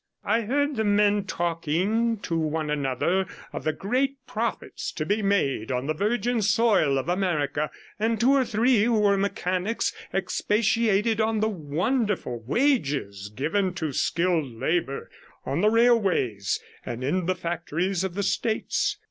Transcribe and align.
I 0.25 0.41
heard 0.41 0.77
the 0.77 0.83
men 0.83 1.25
talking 1.25 2.17
to 2.21 2.35
one 2.35 2.71
another 2.71 3.27
of 3.53 3.63
the 3.65 3.71
great 3.71 4.15
profits 4.25 4.91
to 4.93 5.05
be 5.05 5.21
made 5.21 5.71
on 5.71 5.85
the 5.85 5.93
virgin 5.93 6.41
soil 6.41 6.97
of 6.97 7.07
America, 7.07 7.69
and 7.99 8.19
two 8.19 8.31
or 8.31 8.43
three, 8.43 8.85
who 8.85 8.99
were 8.99 9.15
mechanics, 9.15 9.93
expatiated 10.11 11.21
on 11.21 11.39
the 11.39 11.49
wonderful 11.49 12.39
wages 12.47 13.29
given 13.35 13.75
to 13.75 13.93
skilled 13.93 14.51
labour 14.51 15.11
on 15.45 15.61
the 15.61 15.69
railways 15.69 16.59
and 16.83 17.03
in 17.03 17.27
the 17.27 17.35
factories 17.35 18.03
of 18.03 18.15
the 18.15 18.23
States. 18.23 18.97